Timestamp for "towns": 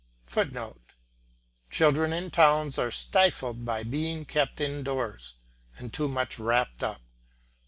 2.31-2.79